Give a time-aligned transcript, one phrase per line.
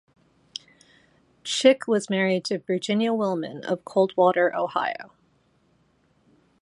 [1.43, 5.11] Schick was married to Virginia Willman of Coldwater Ohio.